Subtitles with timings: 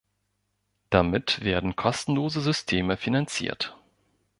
[0.89, 3.77] Damit werden kostenlose Systeme finanziert.